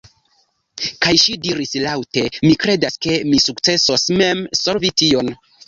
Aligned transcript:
Kaj 1.05 1.11
ŝi 1.23 1.35
diris 1.43 1.73
laŭte: 1.83 2.25
"Mi 2.47 2.51
kredas 2.65 2.99
ke 3.07 3.21
mi 3.29 3.45
sukcesos 3.47 4.09
mem 4.19 4.45
solvi 4.65 4.95
tion." 5.05 5.35